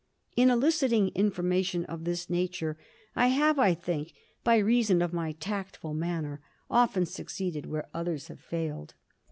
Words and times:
In 0.35 0.49
eliciting 0.49 1.09
information 1.09 1.85
of 1.85 2.05
this 2.05 2.27
nature, 2.27 2.75
I 3.15 3.27
have, 3.27 3.59
I 3.59 3.75
think, 3.75 4.13
by 4.43 4.57
reason 4.57 4.99
of 4.99 5.13
my 5.13 5.33
tactful 5.33 5.93
manner, 5.93 6.41
often 6.71 7.05
succeeded 7.05 7.67
where 7.67 7.87
others 7.93 8.27
have 8.29 8.39
failed. 8.39 8.95